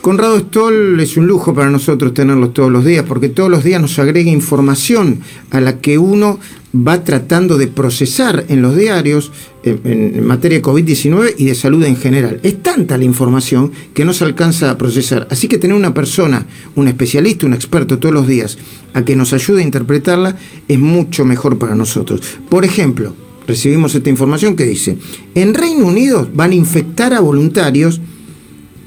Conrado 0.00 0.38
Stoll 0.38 0.98
es 1.00 1.18
un 1.18 1.26
lujo 1.26 1.52
para 1.52 1.68
nosotros 1.68 2.14
tenerlos 2.14 2.54
todos 2.54 2.72
los 2.72 2.86
días, 2.86 3.04
porque 3.06 3.28
todos 3.28 3.50
los 3.50 3.62
días 3.62 3.82
nos 3.82 3.98
agrega 3.98 4.30
información 4.30 5.20
a 5.50 5.60
la 5.60 5.78
que 5.78 5.98
uno 5.98 6.38
va 6.74 7.04
tratando 7.04 7.58
de 7.58 7.66
procesar 7.66 8.46
en 8.48 8.62
los 8.62 8.76
diarios 8.76 9.30
en, 9.62 10.26
materia 10.26 10.58
de 10.58 10.64
COVID-19 10.64 11.34
y 11.36 11.44
de 11.44 11.54
salud 11.54 11.84
en 11.84 11.96
general. 11.96 12.40
Es 12.42 12.62
tanta 12.62 12.96
la 12.96 13.04
información 13.04 13.72
que 13.92 14.06
no 14.06 14.14
se 14.14 14.24
alcanza 14.24 14.70
a 14.70 14.78
procesar. 14.78 15.28
Así 15.30 15.48
que 15.48 15.58
tener 15.58 15.76
una 15.76 15.92
persona, 15.92 16.46
un 16.76 16.88
especialista, 16.88 17.44
un 17.44 17.52
experto 17.52 17.98
todos 17.98 18.14
los 18.14 18.26
días 18.26 18.56
a 18.94 19.04
que 19.04 19.16
nos 19.16 19.34
ayude 19.34 19.60
a 19.60 19.66
interpretarla 19.66 20.34
es 20.66 20.78
mucho 20.78 21.26
mejor 21.26 21.58
para 21.58 21.74
nosotros. 21.74 22.22
Por 22.48 22.64
ejemplo, 22.64 23.14
recibimos 23.46 23.94
esta 23.94 24.08
información 24.08 24.56
que 24.56 24.64
dice, 24.64 24.96
en 25.34 25.52
Reino 25.52 25.84
Unido 25.84 26.26
van 26.32 26.52
a 26.52 26.54
infectar 26.54 27.12
a 27.12 27.20
voluntarios 27.20 28.00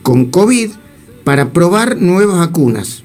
con 0.01 0.25
COVID 0.25 0.71
para 1.23 1.51
probar 1.51 2.01
nuevas 2.01 2.37
vacunas. 2.37 3.03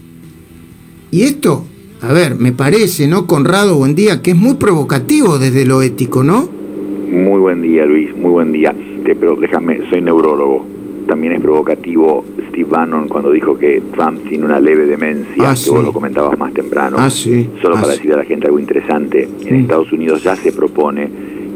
Y 1.11 1.23
esto, 1.23 1.65
a 2.02 2.12
ver, 2.12 2.34
me 2.34 2.52
parece, 2.52 3.09
¿no, 3.09 3.27
Conrado? 3.27 3.77
Buen 3.77 3.95
día, 3.95 4.23
que 4.23 4.33
es 4.33 4.37
muy 4.37 4.55
provocativo 4.55 5.38
desde 5.38 5.65
lo 5.65 5.83
ético, 5.83 6.23
¿no? 6.23 6.48
Muy 7.11 7.41
buen 7.41 7.62
día, 7.62 7.87
Luis, 7.87 8.15
muy 8.15 8.30
buen 8.30 8.52
día. 8.52 8.75
pero 9.05 9.37
déjame, 9.37 9.80
soy 9.89 10.02
neurólogo. 10.02 10.66
También 11.06 11.33
es 11.33 11.41
provocativo 11.41 12.23
Steve 12.51 12.69
Bannon 12.69 13.09
cuando 13.09 13.30
dijo 13.30 13.56
que 13.56 13.83
Trump 13.95 14.28
tiene 14.28 14.45
una 14.45 14.61
leve 14.61 14.84
demencia, 14.84 15.50
ah, 15.50 15.55
que 15.55 15.70
vos 15.70 15.83
lo 15.83 15.92
comentabas 15.92 16.39
más 16.39 16.53
temprano. 16.53 16.98
Ah, 17.00 17.09
sí. 17.09 17.48
Solo 17.62 17.77
ah, 17.78 17.80
para 17.80 17.95
decir 17.95 18.12
a 18.12 18.19
la 18.19 18.25
gente 18.25 18.47
algo 18.47 18.59
interesante, 18.59 19.27
en 19.41 19.55
Estados 19.55 19.91
Unidos 19.91 20.23
ya 20.23 20.37
se 20.37 20.53
propone 20.53 21.09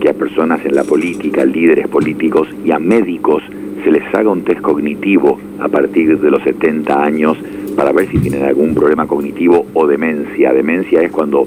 que 0.03 0.09
a 0.09 0.15
personas 0.15 0.67
en 0.67 0.75
la 0.75 0.83
política, 0.83 1.45
líderes 1.45 1.87
políticos 1.87 2.49
y 2.65 2.73
a 2.73 2.81
médicos 2.81 3.41
se 3.85 3.93
les 3.93 4.03
haga 4.13 4.31
un 4.31 4.43
test 4.43 4.61
cognitivo 4.61 5.39
a 5.61 5.69
partir 5.69 6.19
de 6.19 6.29
los 6.29 6.43
70 6.43 7.05
años 7.05 7.39
para 7.77 7.93
ver 7.93 8.09
si 8.11 8.19
tienen 8.19 8.43
algún 8.43 8.75
problema 8.75 9.07
cognitivo 9.07 9.65
o 9.75 9.87
demencia. 9.87 10.53
Demencia 10.53 11.03
es 11.03 11.13
cuando 11.13 11.47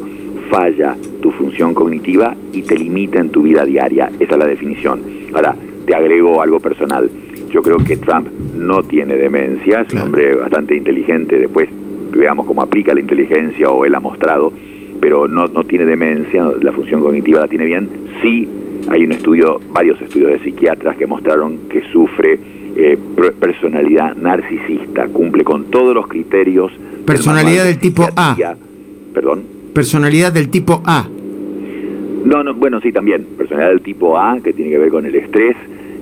falla 0.50 0.95
tu 1.22 1.31
función 1.31 1.73
cognitiva 1.73 2.34
y 2.53 2.62
te 2.62 2.78
limita 2.78 3.20
en 3.20 3.30
tu 3.30 3.42
vida 3.42 3.66
diaria. 3.66 4.09
Esa 4.22 4.34
es 4.36 4.39
la 4.39 4.47
definición. 4.47 5.02
Ahora, 5.34 5.53
te 5.86 5.94
agrego 5.94 6.42
algo 6.42 6.62
personal. 6.62 7.09
Yo 7.52 7.62
creo 7.62 7.80
que 7.80 7.97
Trump 7.97 8.30
no 8.56 8.84
tiene 8.84 9.17
demencia, 9.17 9.81
es 9.81 9.94
un 9.94 10.00
hombre 10.00 10.34
bastante 10.34 10.78
inteligente, 10.78 11.38
después 11.38 11.67
veamos 12.12 12.45
cómo 12.45 12.62
aplica 12.62 12.94
la 12.94 13.02
inteligencia 13.02 13.69
o 13.69 13.84
él 13.84 13.95
ha 13.95 14.00
mostrado, 14.00 14.53
pero 14.99 15.27
no, 15.27 15.47
no 15.47 15.63
tiene 15.63 15.85
demencia, 15.85 16.45
la 16.61 16.71
función 16.71 17.01
cognitiva 17.01 17.41
la 17.41 17.47
tiene 17.47 17.65
bien. 17.65 17.89
Sí 18.21 18.47
hay 18.89 19.03
un 19.03 19.11
estudio, 19.11 19.59
varios 19.71 19.99
estudios 20.01 20.31
de 20.31 20.39
psiquiatras 20.39 20.95
que 20.97 21.07
mostraron 21.07 21.57
que 21.69 21.81
sufre 21.91 22.39
eh, 22.75 22.97
personalidad 23.39 24.16
narcisista, 24.16 25.07
cumple 25.07 25.43
con 25.43 25.66
todos 25.66 25.95
los 25.95 26.07
criterios. 26.07 26.71
Personalidad 27.05 27.66
del 27.66 27.79
tipo 27.79 28.07
A. 28.16 28.35
Perdón. 29.13 29.43
Personalidad 29.73 30.31
del 30.31 30.49
tipo 30.49 30.81
A. 30.85 31.07
No, 32.25 32.43
no, 32.43 32.53
bueno, 32.53 32.81
sí, 32.81 32.91
también. 32.91 33.25
Personalidad 33.38 33.71
del 33.71 33.81
tipo 33.81 34.17
A, 34.19 34.39
que 34.41 34.53
tiene 34.53 34.71
que 34.71 34.77
ver 34.77 34.89
con 34.89 35.05
el 35.05 35.16
estrés 35.16 35.55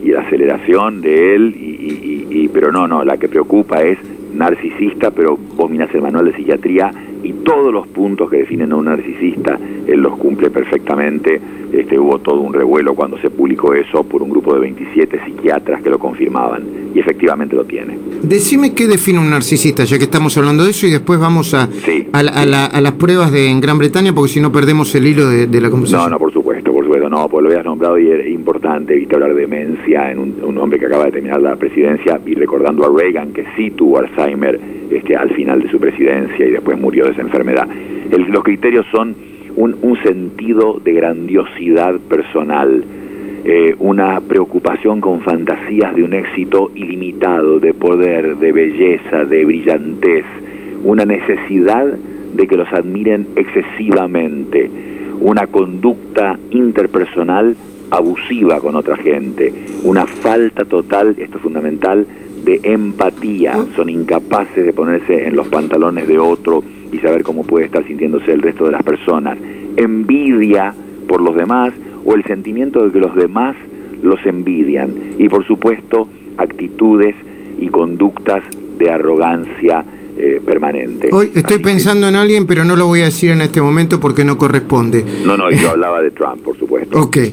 y 0.03 0.09
la 0.09 0.21
aceleración 0.21 1.01
de 1.01 1.35
él, 1.35 1.55
y, 1.55 2.49
pero 2.49 2.71
no, 2.71 2.87
no, 2.87 3.05
la 3.05 3.17
que 3.17 3.29
preocupa 3.29 3.81
es 3.83 3.97
narcisista, 4.33 5.11
pero 5.11 5.37
vos 5.55 5.69
mirás 5.69 5.93
el 5.93 6.01
manual 6.01 6.25
de 6.25 6.35
psiquiatría 6.35 6.91
y 7.23 7.31
todos 7.33 7.73
los 7.73 7.87
puntos 7.87 8.29
que 8.29 8.37
definen 8.37 8.71
a 8.71 8.75
un 8.75 8.85
narcisista, 8.85 9.57
él 9.87 10.01
los 10.01 10.17
cumple 10.17 10.49
perfectamente. 10.49 11.39
Este, 11.71 11.97
hubo 11.97 12.19
todo 12.19 12.41
un 12.41 12.53
revuelo 12.53 12.93
cuando 12.93 13.17
se 13.17 13.31
publicó 13.31 13.73
eso 13.73 14.03
por 14.03 14.21
un 14.21 14.29
grupo 14.29 14.53
de 14.53 14.59
27 14.59 15.21
psiquiatras 15.25 15.81
que 15.81 15.89
lo 15.89 15.97
confirmaban 15.97 16.61
y 16.93 16.99
efectivamente 16.99 17.55
lo 17.55 17.65
tiene. 17.65 17.97
Decime 18.21 18.73
qué 18.73 18.87
define 18.87 19.17
un 19.17 19.31
narcisista, 19.31 19.83
ya 19.83 19.97
que 19.97 20.03
estamos 20.03 20.37
hablando 20.37 20.63
de 20.63 20.69
eso, 20.69 20.85
y 20.85 20.91
después 20.91 21.19
vamos 21.19 21.55
a, 21.55 21.67
a, 22.11 22.21
las 22.81 22.91
pruebas 22.93 23.31
de 23.31 23.49
en 23.49 23.59
Gran 23.59 23.79
Bretaña, 23.79 24.13
porque 24.13 24.33
si 24.33 24.39
no 24.39 24.51
perdemos 24.51 24.93
el 24.93 25.07
hilo 25.07 25.27
de, 25.27 25.61
la 25.61 25.69
conversación. 25.71 26.03
No, 26.03 26.09
no, 26.09 26.19
por 26.19 26.31
supuesto, 26.31 26.42
supuesto, 26.93 27.09
no, 27.09 27.27
pues 27.27 27.43
lo 27.43 27.49
habías 27.49 27.65
nombrado 27.65 27.97
y 27.97 28.09
es 28.11 28.27
importante, 28.27 28.95
viste 28.95 29.15
hablar 29.15 29.33
de 29.33 29.41
demencia 29.41 30.11
en 30.11 30.19
un, 30.19 30.57
hombre 30.57 30.77
que 30.77 30.85
acaba 30.85 31.05
de 31.05 31.11
terminar 31.13 31.41
la 31.41 31.55
presidencia 31.55 32.19
y 32.23 32.35
recordando 32.35 32.85
a 32.85 32.95
Reagan 32.95 33.33
que 33.33 33.45
sí 33.55 33.71
tuvo 33.71 33.97
Alzheimer 33.97 34.59
este, 34.91 35.15
al 35.15 35.31
final 35.31 35.61
de 35.61 35.69
su 35.69 35.79
presidencia 35.79 36.45
y 36.45 36.51
después 36.51 36.79
murió 36.79 37.05
de 37.05 37.13
esa 37.13 37.21
enfermedad. 37.21 37.67
los 38.11 38.43
criterios 38.43 38.85
son 38.91 39.15
un, 39.55 39.75
un 39.81 39.97
sentido 40.03 40.79
de 40.83 40.93
grandiosidad 40.93 41.99
personal, 42.01 42.83
eh, 43.43 43.75
una 43.79 44.21
preocupación 44.21 45.01
con 45.01 45.21
fantasías 45.21 45.95
de 45.95 46.03
un 46.03 46.13
éxito 46.13 46.69
ilimitado, 46.75 47.59
de 47.59 47.73
poder, 47.73 48.37
de 48.37 48.51
belleza, 48.51 49.25
de 49.25 49.45
brillantez, 49.45 50.25
una 50.83 51.05
necesidad 51.05 51.85
de 51.87 52.47
que 52.47 52.55
los 52.55 52.71
admiren 52.71 53.27
excesivamente, 53.35 54.69
una 55.23 55.47
conducta 55.47 56.37
interpersonal 56.51 57.55
abusiva 57.91 58.59
con 58.59 58.75
otra 58.75 58.97
gente, 58.97 59.53
una 59.83 60.05
falta 60.05 60.65
total, 60.65 61.15
esto 61.17 61.37
es 61.37 61.43
fundamental, 61.43 62.05
de 62.43 62.59
empatía, 62.63 63.57
son 63.73 63.89
incapaces 63.89 64.65
de 64.65 64.73
ponerse 64.73 65.25
en 65.25 65.37
los 65.37 65.47
pantalones 65.47 66.09
de 66.09 66.19
otro 66.19 66.61
y 66.91 66.97
saber 66.97 67.23
cómo 67.23 67.45
puede 67.45 67.67
estar 67.67 67.85
sintiéndose 67.85 68.33
el 68.33 68.41
resto 68.41 68.65
de 68.65 68.71
las 68.71 68.83
personas, 68.83 69.37
envidia 69.77 70.73
por 71.07 71.21
los 71.21 71.35
demás 71.37 71.73
o 72.03 72.15
el 72.15 72.23
sentimiento 72.25 72.83
de 72.83 72.91
que 72.91 72.99
los 72.99 73.15
demás 73.15 73.55
los 74.01 74.23
envidian. 74.25 74.93
Y 75.17 75.29
por 75.29 75.47
supuesto 75.47 76.09
actitudes 76.37 77.15
y 77.59 77.69
conductas 77.69 78.43
de 78.77 78.91
arrogancia 78.91 79.85
eh, 80.17 80.41
permanente. 80.45 81.09
Hoy 81.11 81.31
estoy 81.33 81.59
pensando 81.59 82.07
en 82.07 82.15
alguien, 82.15 82.45
pero 82.45 82.63
no 82.63 82.75
lo 82.75 82.87
voy 82.87 83.01
a 83.01 83.05
decir 83.05 83.31
en 83.31 83.41
este 83.41 83.61
momento 83.61 83.99
porque 83.99 84.23
no 84.23 84.37
corresponde. 84.37 85.03
No, 85.25 85.37
no, 85.37 85.49
yo 85.51 85.71
hablaba 85.71 86.01
de 86.01 86.11
Trump, 86.11 86.43
por 86.43 86.57
supuesto. 86.57 86.99
Ok. 86.99 87.17
Eh, 87.17 87.31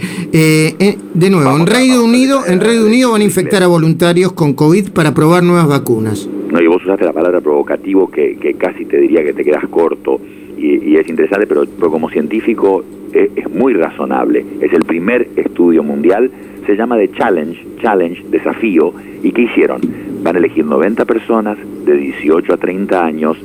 eh, 0.79 0.99
de 1.15 1.31
nuevo, 1.31 1.57
en 1.57 1.67
Reino 1.67 2.03
Unido, 2.05 2.47
en 2.47 2.61
Reino 2.61 2.87
Unido 2.87 3.13
van 3.13 3.21
a 3.21 3.25
infectar 3.25 3.63
a 3.63 3.67
voluntarios 3.67 4.33
con 4.33 4.55
COVID 4.55 4.91
para 4.91 5.15
probar 5.15 5.43
nuevas 5.43 5.69
vacunas. 5.69 6.29
No, 6.51 6.61
y 6.61 6.67
vos 6.67 6.83
usaste 6.83 7.05
la 7.05 7.13
palabra 7.13 7.41
provocativo 7.41 8.11
que, 8.11 8.37
que 8.37 8.55
casi 8.55 8.85
te 8.85 8.99
diría 8.99 9.23
que 9.23 9.33
te 9.33 9.45
quedas 9.45 9.67
corto 9.69 10.21
y, 10.61 10.97
es 10.97 11.09
interesante, 11.09 11.47
pero, 11.47 11.67
como 11.91 12.11
científico 12.11 12.85
es, 13.12 13.31
es, 13.35 13.51
muy 13.51 13.73
razonable. 13.73 14.45
Es 14.61 14.73
el 14.73 14.85
primer 14.85 15.29
estudio 15.37 15.83
mundial, 15.83 16.31
se 16.70 16.76
llama 16.76 16.97
de 16.97 17.10
Challenge, 17.10 17.58
Challenge, 17.82 18.22
desafío, 18.31 18.94
¿y 19.25 19.32
qué 19.32 19.42
hicieron? 19.42 19.81
Van 20.22 20.36
a 20.36 20.38
elegir 20.38 20.64
90 20.64 21.04
personas 21.04 21.58
de 21.84 21.97
18 21.97 22.54
a 22.54 22.56
30 22.56 23.04
años, 23.04 23.36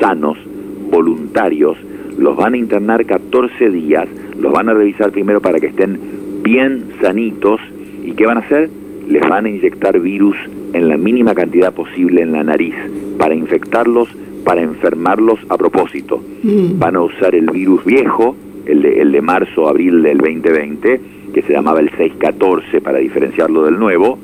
sanos, 0.00 0.38
voluntarios, 0.90 1.76
los 2.16 2.34
van 2.36 2.54
a 2.54 2.56
internar 2.56 3.04
14 3.04 3.68
días, 3.68 4.08
los 4.40 4.50
van 4.50 4.70
a 4.70 4.74
revisar 4.74 5.10
primero 5.10 5.42
para 5.42 5.60
que 5.60 5.66
estén 5.66 6.00
bien 6.42 6.84
sanitos, 7.02 7.60
¿y 8.02 8.12
qué 8.12 8.24
van 8.24 8.38
a 8.38 8.40
hacer? 8.40 8.70
Les 9.06 9.28
van 9.28 9.44
a 9.44 9.50
inyectar 9.50 10.00
virus 10.00 10.36
en 10.72 10.88
la 10.88 10.96
mínima 10.96 11.34
cantidad 11.34 11.74
posible 11.74 12.22
en 12.22 12.32
la 12.32 12.44
nariz 12.44 12.74
para 13.18 13.34
infectarlos 13.34 14.08
para 14.42 14.62
enfermarlos 14.62 15.38
a 15.50 15.58
propósito. 15.58 16.24
Mm. 16.42 16.78
Van 16.78 16.96
a 16.96 17.02
usar 17.02 17.34
el 17.34 17.50
virus 17.50 17.84
viejo, 17.84 18.34
el 18.64 18.80
de, 18.80 19.02
el 19.02 19.12
de 19.12 19.20
marzo, 19.20 19.68
abril 19.68 20.02
del 20.02 20.16
2020, 20.16 21.19
que 21.32 21.42
se 21.42 21.52
llamaba 21.52 21.80
el 21.80 21.90
614 21.90 22.80
para 22.80 22.98
diferenciarlo 22.98 23.64
del 23.64 23.78
nuevo. 23.78 24.18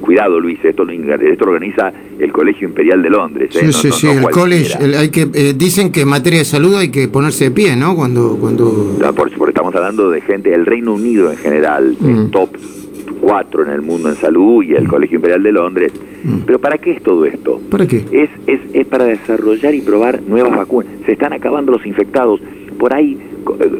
Cuidado, 0.00 0.40
Luis, 0.40 0.58
esto 0.64 0.84
lo, 0.84 0.92
esto 0.92 1.44
organiza 1.44 1.92
el 2.18 2.32
Colegio 2.32 2.68
Imperial 2.68 3.02
de 3.02 3.10
Londres. 3.10 3.54
¿eh? 3.54 3.70
Sí, 3.70 3.72
sí, 3.72 3.92
sí, 3.92 4.06
el 4.08 4.30
college, 4.30 4.78
hay 4.96 5.10
que, 5.10 5.28
eh, 5.34 5.52
dicen 5.54 5.92
que 5.92 6.02
en 6.02 6.08
materia 6.08 6.38
de 6.38 6.46
salud 6.46 6.74
hay 6.76 6.90
que 6.90 7.06
ponerse 7.08 7.44
de 7.44 7.50
pie, 7.50 7.76
¿no? 7.76 7.94
Cuando, 7.94 8.36
cuando... 8.40 8.96
por, 9.14 9.30
porque 9.36 9.50
estamos 9.50 9.74
hablando 9.74 10.10
de 10.10 10.22
gente 10.22 10.50
del 10.50 10.64
Reino 10.64 10.94
Unido 10.94 11.30
en 11.30 11.36
general, 11.36 11.96
mm. 12.00 12.30
top 12.30 12.56
cuatro 13.20 13.62
en 13.62 13.70
el 13.70 13.82
mundo 13.82 14.08
en 14.08 14.16
salud 14.16 14.64
y 14.64 14.74
el 14.74 14.84
mm. 14.84 14.88
Colegio 14.88 15.16
Imperial 15.16 15.42
de 15.42 15.52
Londres. 15.52 15.92
Mm. 16.24 16.38
Pero 16.46 16.58
¿para 16.58 16.78
qué 16.78 16.92
es 16.92 17.02
todo 17.02 17.24
esto? 17.26 17.60
¿Para 17.70 17.86
qué? 17.86 18.04
Es, 18.10 18.30
es, 18.46 18.60
es 18.72 18.86
para 18.86 19.04
desarrollar 19.04 19.74
y 19.74 19.80
probar 19.80 20.22
nuevas 20.22 20.56
vacunas. 20.56 20.92
Se 21.06 21.12
están 21.12 21.32
acabando 21.32 21.72
los 21.72 21.86
infectados. 21.86 22.40
Por 22.78 22.94
ahí, 22.94 23.18
eh, 23.20 23.29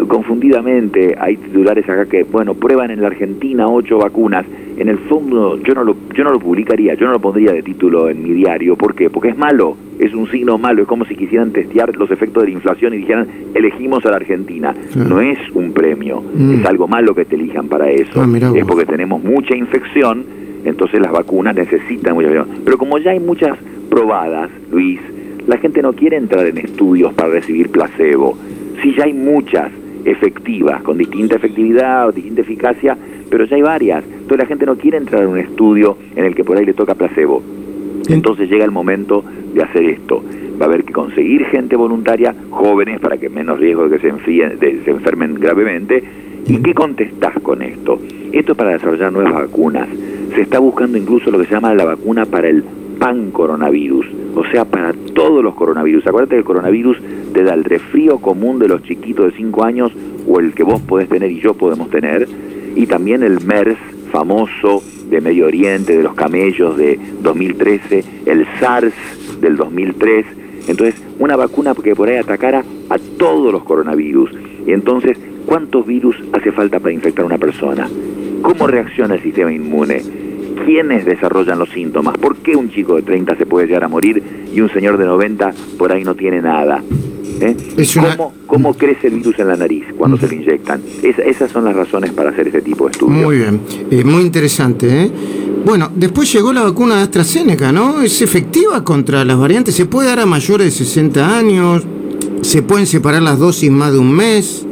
confundidamente, 0.09 1.17
hay 1.19 1.37
titulares 1.37 1.89
acá 1.89 2.07
que, 2.07 2.25
bueno, 2.25 2.55
prueban 2.55 2.91
en 2.91 3.01
la 3.01 3.09
Argentina 3.09 3.69
ocho 3.69 3.99
vacunas 3.99 4.47
en 4.81 4.89
el 4.89 4.99
fondo 4.99 5.59
yo 5.63 5.75
no 5.75 5.85
lo 5.85 5.95
yo 6.15 6.25
no 6.25 6.33
lo 6.33 6.41
publicaría, 6.41 6.95
yo 6.95 7.07
no 7.07 7.13
lo 7.13 7.21
pondría 7.21 7.53
de 7.53 7.63
título 7.63 8.09
en 8.09 8.23
mi 8.23 8.31
diario, 8.31 8.77
¿por 8.77 8.95
qué? 8.95 9.11
Porque 9.11 9.29
es 9.29 9.37
malo, 9.37 9.77
es 9.99 10.15
un 10.15 10.27
signo 10.31 10.57
malo, 10.57 10.83
es 10.83 10.89
como 10.89 11.05
si 11.05 11.15
quisieran 11.17 11.53
testear 11.53 11.95
los 11.97 12.11
efectos 12.11 12.43
de 12.43 12.49
la 12.49 12.55
inflación 12.55 12.95
y 12.95 12.99
dijeran, 12.99 13.29
elegimos 13.55 14.07
a 14.07 14.11
la 14.11 14.17
Argentina. 14.17 14.75
No 14.97 15.21
es 15.21 15.39
un 15.53 15.73
premio, 15.73 16.23
mm. 16.23 16.61
es 16.61 16.67
algo 16.67 16.89
malo 16.89 17.15
que 17.15 17.27
te 17.27 17.37
elijan 17.37 17.69
para 17.69 17.91
eso. 17.91 18.23
Ah, 18.23 18.53
es 18.55 18.65
porque 18.65 18.87
tenemos 18.87 19.23
mucha 19.23 19.55
infección, 19.55 20.25
entonces 20.65 20.99
las 20.99 21.13
vacunas 21.13 21.55
necesitan 21.55 22.15
mucha 22.15 22.47
Pero 22.65 22.79
como 22.79 22.97
ya 22.97 23.11
hay 23.11 23.21
muchas 23.21 23.59
probadas, 23.91 24.51
Luis, 24.73 25.01
la 25.47 25.59
gente 25.59 25.83
no 25.83 25.93
quiere 25.93 26.17
entrar 26.17 26.47
en 26.47 26.57
estudios 26.57 27.13
para 27.13 27.29
recibir 27.29 27.69
placebo. 27.69 28.39
Si 28.83 28.95
ya 28.95 29.05
hay 29.05 29.13
muchas 29.13 29.71
efectivas, 30.05 30.83
con 30.83 30.99
distinta 30.99 31.37
efectividad 31.37 32.09
o 32.09 32.13
distinta 32.13 32.41
eficacia, 32.41 32.97
pero 33.29 33.45
ya 33.45 33.57
hay 33.57 33.63
varias. 33.63 34.05
Entonces 34.05 34.39
la 34.39 34.47
gente 34.47 34.67
no 34.67 34.77
quiere 34.77 34.97
entrar 34.97 35.23
en 35.23 35.29
un 35.29 35.39
estudio 35.39 35.97
en 36.17 36.25
el 36.25 36.35
que 36.35 36.45
por 36.45 36.57
ahí 36.57 36.65
le 36.65 36.75
toca 36.75 36.95
placebo. 36.95 37.43
Entonces 38.09 38.51
llega 38.51 38.65
el 38.65 38.71
momento 38.71 39.25
de 39.55 39.63
hacer 39.63 39.85
esto. 39.85 40.23
Va 40.61 40.67
a 40.67 40.69
haber 40.69 40.85
que 40.85 40.93
conseguir 40.93 41.45
gente 41.47 41.77
voluntaria, 41.77 42.35
jóvenes, 42.51 43.01
para 43.01 43.19
que 43.19 43.29
menos 43.29 43.59
riesgo 43.59 43.89
de 43.89 43.97
que 43.97 44.03
se, 44.03 44.09
enfíen, 44.09 44.59
de, 44.59 44.83
se 44.85 44.91
enfermen 44.91 45.35
gravemente. 45.35 46.03
¿Y 46.47 46.57
qué 46.59 46.75
contestás 46.75 47.35
con 47.41 47.63
esto? 47.63 48.01
Esto 48.33 48.53
es 48.53 48.59
para 48.59 48.73
desarrollar 48.73 49.13
nuevas 49.13 49.35
vacunas. 49.35 49.89
Se 50.35 50.43
está 50.43 50.59
buscando 50.59 50.99
incluso 50.99 51.31
lo 51.31 51.39
que 51.39 51.47
se 51.47 51.55
llama 51.55 51.75
la 51.75 51.85
vacuna 51.85 52.27
para 52.27 52.49
el 52.49 52.65
pan 52.99 53.31
coronavirus, 53.31 54.07
o 54.35 54.45
sea, 54.53 54.65
para 54.65 54.93
todos 55.15 55.43
los 55.43 55.55
coronavirus. 55.55 56.07
Acuérdate 56.07 56.35
que 56.35 56.41
el 56.41 56.45
coronavirus 56.45 56.99
da 57.33 57.55
el 57.55 57.65
resfrío 57.65 58.19
común 58.19 58.59
de 58.59 58.69
los 58.69 58.83
chiquitos 58.83 59.33
de 59.33 59.39
5 59.39 59.65
años 59.65 59.93
o 60.27 60.41
el 60.41 60.53
que 60.53 60.63
vos 60.63 60.81
podés 60.83 61.09
tener 61.09 61.31
y 61.31 61.41
yo 61.41 61.55
podemos 61.55 61.91
tener, 61.91 62.29
y 62.75 62.87
también 62.87 63.23
el 63.23 63.41
MERS 63.41 63.79
famoso 64.11 64.83
de 65.09 65.21
Medio 65.21 65.47
Oriente, 65.47 65.97
de 65.97 66.03
los 66.03 66.15
camellos 66.15 66.77
de 66.77 66.99
2013, 67.23 68.05
el 68.27 68.47
SARS 68.59 68.95
del 69.41 69.57
2003. 69.57 70.27
Entonces, 70.69 71.03
una 71.19 71.37
vacuna 71.37 71.75
que 71.75 71.97
por 71.97 72.09
ahí 72.09 72.17
atacara 72.17 72.65
a 72.89 72.99
todos 73.19 73.53
los 73.53 73.65
coronavirus. 73.65 74.31
Y 74.67 74.73
entonces, 74.73 75.19
¿cuántos 75.47 75.87
virus 75.87 76.17
hace 76.33 76.53
falta 76.53 76.79
para 76.79 76.93
infectar 76.93 77.25
a 77.25 77.27
una 77.27 77.39
persona? 77.39 77.89
¿Cómo 78.43 78.67
reacciona 78.67 79.15
el 79.15 79.23
sistema 79.23 79.53
inmune? 79.53 80.03
¿Quiénes 80.65 81.05
desarrollan 81.05 81.59
los 81.59 81.71
síntomas? 81.71 82.17
¿Por 82.19 82.37
qué 82.37 82.55
un 82.55 82.71
chico 82.71 82.97
de 82.97 83.03
30 83.03 83.37
se 83.37 83.47
puede 83.47 83.67
llegar 83.67 83.85
a 83.85 83.89
morir 83.89 84.23
y 84.53 84.61
un 84.61 84.71
señor 84.71 84.99
de 84.99 85.07
90 85.07 85.53
por 85.79 85.93
ahí 85.93 86.05
no 86.05 86.15
tiene 86.15 86.41
nada? 86.41 86.83
¿Eh? 87.41 87.57
¿Cómo, 88.47 88.75
crece 88.75 89.07
el 89.07 89.15
virus 89.15 89.39
en 89.39 89.49
la 89.49 89.57
nariz 89.57 89.85
cuando 89.97 90.19
se 90.19 90.29
le 90.29 90.37
inyectan? 90.37 90.83
esas 91.03 91.51
son 91.51 91.65
las 91.65 91.75
razones 91.75 92.13
para 92.13 92.31
hacer 92.31 92.49
este 92.49 92.61
tipo 92.61 92.85
de 92.85 92.93
estudios. 92.93 93.25
Muy 93.25 93.39
bien, 93.39 93.61
eh, 93.91 94.05
muy 94.05 94.23
interesante. 94.23 95.05
¿eh? 95.05 95.11
Bueno, 95.65 95.91
después 95.95 96.31
llegó 96.33 96.53
la 96.53 96.63
vacuna 96.63 96.97
de 96.97 97.03
AstraZeneca, 97.03 97.73
¿no? 97.73 98.03
¿Es 98.03 98.21
efectiva 98.21 98.85
contra 98.85 99.25
las 99.25 99.39
variantes? 99.39 99.75
¿Se 99.75 99.87
puede 99.87 100.09
dar 100.09 100.21
a 100.21 100.27
mayores 100.27 100.67
de 100.67 100.85
60 100.85 101.39
años? 101.39 101.87
¿Se 102.43 102.63
pueden 102.63 102.87
separar 102.87 103.23
las 103.23 103.39
dosis 103.39 103.71
más 103.71 103.93
de 103.93 103.99
un 103.99 104.13
mes? 104.13 104.67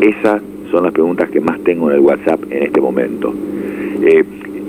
Esas 0.00 0.42
son 0.70 0.84
las 0.84 0.92
preguntas 0.92 1.30
que 1.30 1.40
más 1.40 1.60
tengo 1.62 1.90
en 1.90 1.96
el 1.96 2.00
WhatsApp 2.00 2.40
en 2.50 2.64
este 2.64 2.80
momento. 2.80 3.32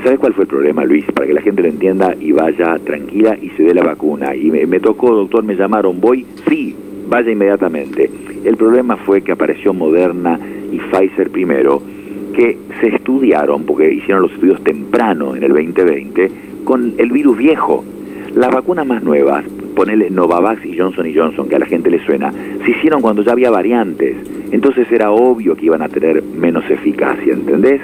¿Sabes 0.03 0.19
cuál 0.19 0.33
fue 0.33 0.44
el 0.44 0.50
problema, 0.50 0.83
Luis? 0.86 1.06
Para 1.13 1.27
que 1.27 1.33
la 1.33 1.42
gente 1.42 1.62
lo 1.62 1.68
entienda 1.68 2.15
y 2.19 2.31
vaya 2.31 2.77
tranquila 2.83 3.38
y 3.42 3.50
se 3.51 3.63
dé 3.63 3.74
la 3.74 3.83
vacuna. 3.83 4.36
Y 4.36 4.51
me, 4.51 4.80
tocó, 4.80 5.15
doctor, 5.15 5.44
me 5.44 5.56
llamaron, 5.56 6.00
voy, 6.00 6.25
sí, 6.47 6.75
vaya 7.07 7.31
inmediatamente. 7.31 8.09
El 8.44 8.56
problema 8.57 8.97
fue 8.97 9.21
que 9.21 9.31
apareció 9.31 9.74
Moderna 9.74 10.39
y 10.71 10.77
Pfizer 10.77 11.31
primero, 11.31 11.81
que 12.36 12.57
se 12.81 12.88
estudiaron, 12.89 13.63
porque 13.63 13.92
hicieron 13.92 14.21
los 14.21 14.31
estudios 14.33 14.63
temprano 14.63 15.36
en 15.36 15.44
el 15.44 15.53
2020, 15.53 16.31
con 16.63 16.94
el 16.98 17.12
virus 17.12 17.38
viejo. 17.38 17.83
Las 18.36 18.51
vacunas 18.51 18.86
más 18.86 19.01
nuevas, 19.01 19.45
ponele 19.75 20.09
Novavax 20.09 20.65
y 20.65 20.77
Johnson 20.77 21.07
Johnson, 21.15 21.48
que 21.48 21.56
a 21.56 21.59
la 21.59 21.65
gente 21.65 21.89
le 21.89 22.03
suena, 22.06 22.31
se 22.63 22.71
hicieron 22.71 23.01
cuando 23.01 23.24
ya 23.24 23.31
había 23.31 23.50
variantes. 23.50 24.18
Entonces 24.51 24.91
era 24.91 25.12
obvio 25.12 25.56
que 25.56 25.65
iban 25.65 25.81
a 25.81 25.89
tener 25.89 26.21
menos 26.21 26.69
eficacia, 26.69 27.33
¿entendés? 27.33 27.81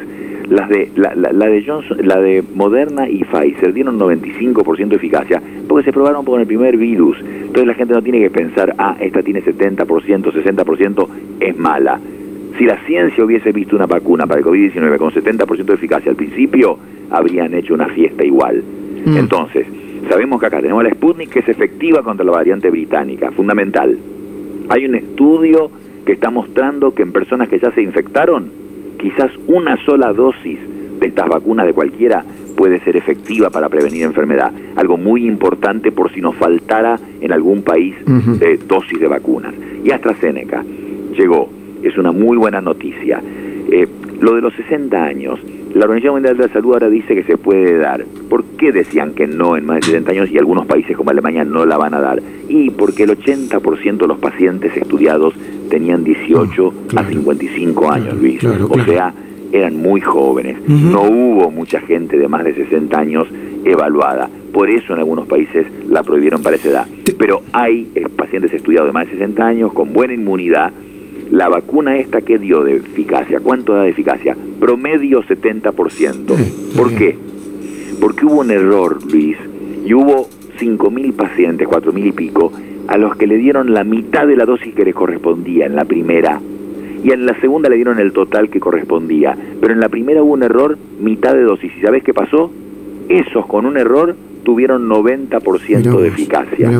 Las 0.51 0.67
de, 0.67 0.91
la, 0.95 1.15
la, 1.15 1.45
de 1.45 1.63
Johnson, 1.63 1.97
la 2.03 2.19
de 2.19 2.43
Moderna 2.53 3.07
y 3.07 3.23
Pfizer 3.23 3.71
dieron 3.71 3.97
95% 3.97 4.89
de 4.89 4.95
eficacia 4.97 5.41
porque 5.65 5.85
se 5.85 5.93
probaron 5.93 6.25
con 6.25 6.41
el 6.41 6.45
primer 6.45 6.75
virus. 6.75 7.17
Entonces 7.21 7.67
la 7.67 7.73
gente 7.73 7.93
no 7.93 8.01
tiene 8.01 8.19
que 8.19 8.29
pensar, 8.29 8.75
ah, 8.77 8.97
esta 8.99 9.23
tiene 9.23 9.41
70%, 9.41 9.85
60%, 9.85 11.07
es 11.39 11.57
mala. 11.57 12.01
Si 12.57 12.65
la 12.65 12.77
ciencia 12.85 13.23
hubiese 13.23 13.53
visto 13.53 13.77
una 13.77 13.85
vacuna 13.85 14.27
para 14.27 14.41
el 14.41 14.45
COVID-19 14.45 14.97
con 14.97 15.11
70% 15.13 15.63
de 15.63 15.73
eficacia 15.73 16.11
al 16.11 16.17
principio, 16.17 16.77
habrían 17.09 17.53
hecho 17.53 17.73
una 17.73 17.87
fiesta 17.87 18.25
igual. 18.25 18.61
Mm. 19.05 19.17
Entonces, 19.17 19.65
sabemos 20.09 20.41
que 20.41 20.47
acá 20.47 20.59
tenemos 20.59 20.83
la 20.83 20.89
Sputnik 20.89 21.29
que 21.29 21.39
es 21.39 21.47
efectiva 21.47 22.03
contra 22.03 22.25
la 22.25 22.33
variante 22.33 22.69
británica, 22.69 23.31
fundamental. 23.31 23.97
Hay 24.67 24.85
un 24.85 24.95
estudio 24.95 25.71
que 26.05 26.11
está 26.11 26.29
mostrando 26.29 26.93
que 26.93 27.03
en 27.03 27.13
personas 27.13 27.47
que 27.47 27.57
ya 27.57 27.71
se 27.71 27.81
infectaron, 27.81 28.60
quizás 29.01 29.31
una 29.47 29.77
sola 29.83 30.13
dosis 30.13 30.59
de 30.99 31.07
estas 31.07 31.27
vacunas 31.27 31.65
de 31.65 31.73
cualquiera 31.73 32.23
puede 32.55 32.79
ser 32.81 32.95
efectiva 32.95 33.49
para 33.49 33.69
prevenir 33.69 34.03
enfermedad. 34.03 34.51
Algo 34.75 34.97
muy 34.97 35.25
importante 35.25 35.91
por 35.91 36.13
si 36.13 36.21
nos 36.21 36.35
faltara 36.35 36.99
en 37.19 37.31
algún 37.31 37.63
país 37.63 37.95
de 38.05 38.57
dosis 38.57 38.99
de 38.99 39.07
vacunas. 39.07 39.53
Y 39.83 39.91
AstraZeneca 39.91 40.63
llegó, 41.17 41.49
es 41.81 41.97
una 41.97 42.11
muy 42.11 42.37
buena 42.37 42.61
noticia. 42.61 43.21
Eh, 43.71 43.87
lo 44.19 44.35
de 44.35 44.41
los 44.41 44.53
60 44.53 45.03
años, 45.03 45.39
la 45.73 45.85
Organización 45.85 46.15
Mundial 46.15 46.37
de 46.37 46.47
la 46.47 46.53
Salud 46.53 46.73
ahora 46.73 46.89
dice 46.89 47.15
que 47.15 47.23
se 47.23 47.37
puede 47.37 47.77
dar. 47.77 48.05
¿Por 48.29 48.43
qué 48.43 48.71
decían 48.71 49.13
que 49.13 49.25
no 49.25 49.57
en 49.57 49.65
más 49.65 49.77
de 49.77 49.87
60 49.87 50.11
años 50.11 50.29
y 50.29 50.37
algunos 50.37 50.67
países 50.67 50.95
como 50.95 51.09
Alemania 51.09 51.43
no 51.43 51.65
la 51.65 51.77
van 51.77 51.95
a 51.95 52.01
dar? 52.01 52.21
Y 52.47 52.69
porque 52.69 53.03
el 53.03 53.17
80% 53.17 53.97
de 53.97 54.07
los 54.07 54.19
pacientes 54.19 54.77
estudiados 54.77 55.33
tenían 55.71 56.03
18 56.03 56.73
a 56.97 57.03
55 57.05 57.91
años, 57.91 58.13
Luis. 58.21 58.43
o 58.43 58.83
sea, 58.85 59.13
eran 59.51 59.77
muy 59.77 60.01
jóvenes. 60.01 60.57
No 60.67 61.03
hubo 61.03 61.49
mucha 61.49 61.79
gente 61.81 62.19
de 62.19 62.27
más 62.27 62.43
de 62.43 62.53
60 62.53 62.99
años 62.99 63.27
evaluada. 63.63 64.29
Por 64.53 64.69
eso 64.69 64.93
en 64.93 64.99
algunos 64.99 65.27
países 65.27 65.65
la 65.89 66.03
prohibieron 66.03 66.43
para 66.43 66.57
esa 66.57 66.69
edad. 66.69 66.87
Pero 67.17 67.41
hay 67.53 67.89
eh, 67.95 68.07
pacientes 68.15 68.53
estudiados 68.53 68.89
de 68.89 68.93
más 68.93 69.05
de 69.07 69.13
60 69.13 69.45
años 69.45 69.73
con 69.73 69.93
buena 69.93 70.13
inmunidad. 70.13 70.71
La 71.31 71.47
vacuna 71.47 71.97
esta 71.97 72.21
que 72.21 72.37
dio 72.37 72.63
de 72.63 72.75
eficacia, 72.75 73.39
¿cuánto 73.39 73.73
da 73.73 73.83
de 73.83 73.91
eficacia? 73.91 74.35
Promedio 74.59 75.23
70%. 75.23 76.75
¿Por 76.75 76.93
qué? 76.93 77.15
Porque 78.01 78.25
hubo 78.25 78.41
un 78.41 78.51
error, 78.51 78.99
Luis, 79.09 79.37
y 79.85 79.93
hubo 79.93 80.27
5.000 80.59 81.13
pacientes, 81.13 81.67
4.000 81.67 82.07
y 82.07 82.11
pico, 82.11 82.51
a 82.87 82.97
los 82.97 83.15
que 83.15 83.27
le 83.27 83.37
dieron 83.37 83.73
la 83.73 83.83
mitad 83.83 84.27
de 84.27 84.35
la 84.35 84.45
dosis 84.45 84.73
que 84.73 84.85
les 84.85 84.95
correspondía 84.95 85.65
en 85.65 85.75
la 85.75 85.85
primera. 85.85 86.41
Y 87.03 87.11
en 87.11 87.25
la 87.25 87.39
segunda 87.39 87.69
le 87.69 87.75
dieron 87.75 87.99
el 87.99 88.11
total 88.11 88.49
que 88.49 88.59
correspondía. 88.59 89.35
Pero 89.59 89.73
en 89.73 89.79
la 89.79 89.89
primera 89.89 90.21
hubo 90.21 90.33
un 90.33 90.43
error, 90.43 90.77
mitad 90.99 91.33
de 91.33 91.43
dosis. 91.43 91.71
¿Y 91.77 91.81
sabes 91.81 92.03
qué 92.03 92.13
pasó? 92.13 92.51
Esos 93.09 93.45
con 93.47 93.65
un 93.65 93.77
error 93.77 94.15
tuvieron 94.43 94.87
90% 94.87 95.99
de 95.99 96.07
eficacia. 96.07 96.71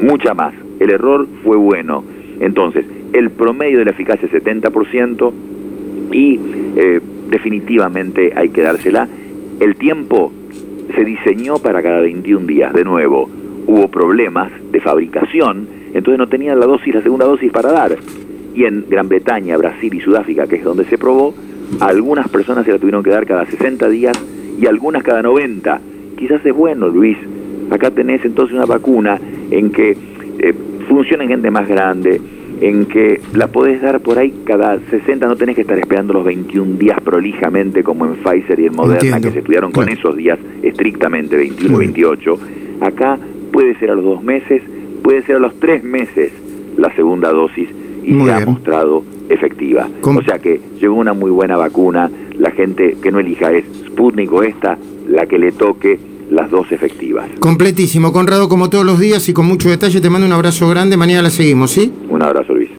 Mucha 0.00 0.34
más. 0.34 0.54
El 0.80 0.90
error 0.90 1.26
fue 1.44 1.56
bueno. 1.56 2.04
Entonces, 2.40 2.86
el 3.12 3.30
promedio 3.30 3.78
de 3.78 3.84
la 3.84 3.90
eficacia 3.92 4.28
es 4.30 4.42
70% 4.44 5.32
y 6.12 6.40
eh, 6.76 7.00
definitivamente 7.30 8.32
hay 8.34 8.50
que 8.50 8.62
dársela. 8.62 9.08
El 9.60 9.76
tiempo 9.76 10.32
se 10.94 11.04
diseñó 11.04 11.58
para 11.58 11.82
cada 11.82 12.00
21 12.00 12.46
días, 12.46 12.72
de 12.72 12.84
nuevo 12.84 13.28
hubo 13.68 13.88
problemas 13.88 14.50
de 14.72 14.80
fabricación, 14.80 15.68
entonces 15.92 16.18
no 16.18 16.26
tenían 16.26 16.58
la 16.58 16.66
dosis, 16.66 16.94
la 16.94 17.02
segunda 17.02 17.26
dosis 17.26 17.52
para 17.52 17.70
dar. 17.70 17.96
Y 18.54 18.64
en 18.64 18.86
Gran 18.88 19.08
Bretaña, 19.08 19.56
Brasil 19.58 19.94
y 19.94 20.00
Sudáfrica, 20.00 20.46
que 20.46 20.56
es 20.56 20.64
donde 20.64 20.86
se 20.86 20.96
probó, 20.96 21.34
algunas 21.80 22.28
personas 22.28 22.64
se 22.64 22.72
la 22.72 22.78
tuvieron 22.78 23.02
que 23.02 23.10
dar 23.10 23.26
cada 23.26 23.44
60 23.44 23.88
días 23.90 24.18
y 24.58 24.66
algunas 24.66 25.02
cada 25.02 25.22
90. 25.22 25.80
Quizás 26.16 26.44
es 26.44 26.54
bueno, 26.54 26.88
Luis. 26.88 27.18
Acá 27.70 27.90
tenés 27.90 28.24
entonces 28.24 28.56
una 28.56 28.64
vacuna 28.64 29.20
en 29.50 29.70
que 29.70 29.96
eh, 30.38 30.54
funciona 30.88 31.24
en 31.24 31.28
gente 31.28 31.50
más 31.50 31.68
grande, 31.68 32.20
en 32.62 32.86
que 32.86 33.20
la 33.34 33.48
podés 33.48 33.82
dar 33.82 34.00
por 34.00 34.18
ahí 34.18 34.32
cada 34.44 34.80
60, 34.90 35.26
no 35.26 35.36
tenés 35.36 35.54
que 35.54 35.60
estar 35.60 35.78
esperando 35.78 36.14
los 36.14 36.24
21 36.24 36.78
días 36.78 36.98
prolijamente 37.02 37.84
como 37.84 38.06
en 38.06 38.14
Pfizer 38.14 38.58
y 38.58 38.66
en 38.66 38.74
Moderna, 38.74 39.20
que 39.20 39.30
se 39.30 39.40
estudiaron 39.40 39.72
con 39.72 39.90
esos 39.90 40.16
días 40.16 40.38
estrictamente, 40.62 41.36
21 41.36 41.78
28. 41.78 42.38
Acá 42.80 43.18
puede 43.58 43.76
ser 43.80 43.90
a 43.90 43.96
los 43.96 44.04
dos 44.04 44.22
meses, 44.22 44.62
puede 45.02 45.24
ser 45.24 45.34
a 45.34 45.38
los 45.40 45.58
tres 45.58 45.82
meses 45.82 46.30
la 46.76 46.94
segunda 46.94 47.32
dosis 47.32 47.68
y 48.04 48.14
se 48.14 48.32
ha 48.32 48.46
mostrado 48.46 49.02
efectiva. 49.28 49.88
O 50.00 50.22
sea 50.22 50.38
que 50.38 50.60
llegó 50.80 50.94
una 50.94 51.12
muy 51.12 51.32
buena 51.32 51.56
vacuna, 51.56 52.08
la 52.38 52.52
gente 52.52 52.96
que 53.02 53.10
no 53.10 53.18
elija 53.18 53.50
es 53.50 53.64
Sputnik 53.88 54.32
o 54.32 54.44
esta, 54.44 54.78
la 55.08 55.26
que 55.26 55.40
le 55.40 55.50
toque 55.50 55.98
las 56.30 56.48
dos 56.52 56.70
efectivas. 56.70 57.28
Completísimo, 57.40 58.12
Conrado, 58.12 58.48
como 58.48 58.70
todos 58.70 58.86
los 58.86 59.00
días 59.00 59.28
y 59.28 59.32
con 59.32 59.46
mucho 59.46 59.68
detalle, 59.70 60.00
te 60.00 60.08
mando 60.08 60.28
un 60.28 60.34
abrazo 60.34 60.68
grande, 60.68 60.96
mañana 60.96 61.22
la 61.22 61.30
seguimos, 61.30 61.72
¿sí? 61.72 61.92
Un 62.08 62.22
abrazo. 62.22 62.54